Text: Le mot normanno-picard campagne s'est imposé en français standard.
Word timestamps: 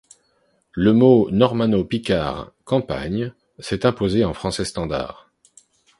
Le 0.71 0.93
mot 0.93 1.29
normanno-picard 1.29 2.53
campagne 2.65 3.33
s'est 3.59 3.85
imposé 3.85 4.25
en 4.25 4.33
français 4.33 4.65
standard. 4.65 5.29